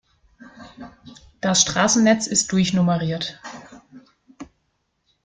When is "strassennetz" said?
1.61-2.25